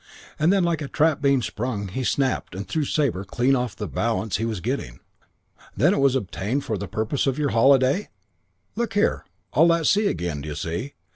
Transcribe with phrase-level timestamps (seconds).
[0.39, 3.87] And then like a trap being sprung he snapped and threw Sabre clean off the
[3.87, 4.99] balance he was getting.
[5.77, 8.09] 'Then it was obtained for the purpose of your holiday?'
[8.75, 10.93] "'Look here' All at sea again, d'you see?